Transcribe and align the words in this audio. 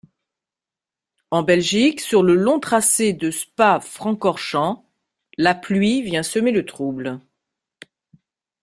En 1.29 1.43
Belgique, 1.43 1.99
sur 2.01 2.23
le 2.23 2.33
long 2.33 2.59
tracé 2.59 3.13
de 3.13 3.29
Spa-Francorchamps, 3.29 4.89
la 5.37 5.53
pluie 5.53 6.01
vient 6.01 6.23
semer 6.23 6.51
le 6.51 6.65
trouble. 6.65 7.19